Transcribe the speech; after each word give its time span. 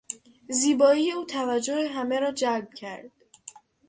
زیبایی 0.49 1.11
او 1.11 1.25
توجه 1.25 1.87
همه 1.87 2.19
را 2.19 2.31
جلب 2.31 2.73
کرد. 2.73 3.11